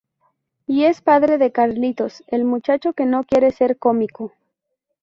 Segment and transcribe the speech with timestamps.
[0.65, 4.33] Y es padre de Carlitos, el muchacho que no quiere ser cómico.